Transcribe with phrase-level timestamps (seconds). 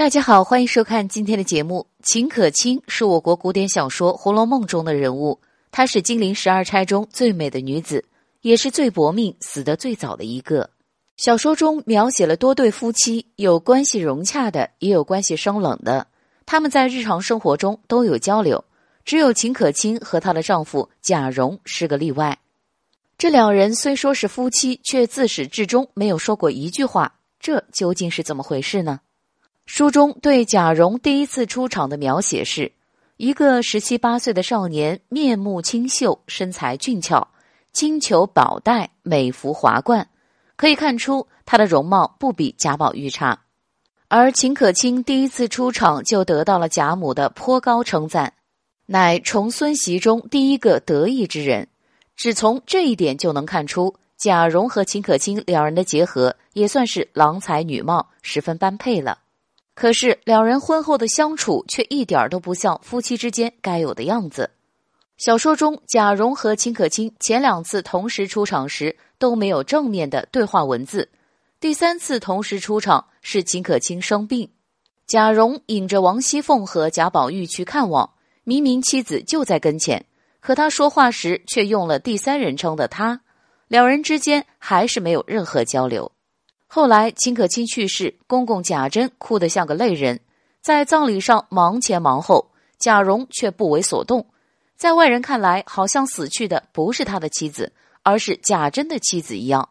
[0.00, 1.86] 大家好，欢迎收看今天的节目。
[2.02, 5.38] 秦可卿是我国古典小说《红楼梦》中的人物，
[5.70, 8.02] 她是金陵十二钗中最美的女子，
[8.40, 10.70] 也是最薄命、死得最早的一个。
[11.18, 16.06] 小说中描写了多对夫妻，有关系融洽的，也有关系生冷的。
[16.46, 18.64] 他们在日常生活中都有交流，
[19.04, 22.38] 只有秦可卿和她的丈夫贾蓉是个例外。
[23.18, 29.00] 这两人虽说是夫妻，却自始至终没有说过一句话，这究竟是怎么回事呢？
[29.72, 32.72] 书中对贾蓉第一次出场的描写是：
[33.16, 37.28] 一个十七八岁的少年，面目清秀，身材俊俏，
[37.72, 40.08] 金裘宝带，美服华冠，
[40.56, 43.42] 可以看出他的容貌不比贾宝玉差。
[44.08, 48.32] 而秦可卿第一次出场就得到了贾母的颇高称赞，
[48.86, 51.68] 乃重孙媳中第一个得意之人。
[52.16, 59.18] 只从这一点就能看出，贾蓉和秦可卿两人的结合也算是郎才女貌，十分般配了。
[59.80, 64.50] 可是两人婚后的相处却一点都不像夫妻之间该有的样子。
[65.16, 71.08] 小说中，贾蓉和秦可卿前两次同时出场时都没有正面的对话文字，
[71.60, 74.50] 第三次同时出场是秦可卿生病，
[75.06, 78.10] 贾蓉引着王熙凤和贾宝玉去看望，
[78.44, 80.04] 明明妻子就在跟前，
[80.40, 83.22] 可他说话时却用了第三人称的他，
[83.66, 86.12] 两人之间还是没有任何交流。
[86.72, 90.20] 后来，秦可卿去世，公公贾珍哭得像个泪人，
[90.60, 94.24] 在葬礼上忙前忙后，贾蓉却不为所动。
[94.76, 97.72] 在外人看来，好像死去的不是他的妻子，
[98.04, 99.68] 而是贾珍的妻子一样。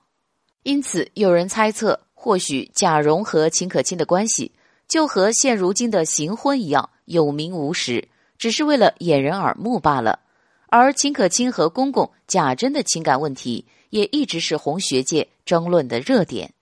[0.64, 4.52] 因此，有人猜测，或许贾蓉和秦可卿的关系，
[4.89, 10.20] 就和现如今的行婚一样，有名无实，只是为了掩人耳目罢了。
[10.67, 16.53] 而秦可卿和公公贾珍的情感问题，也一直是红学界争论的热点。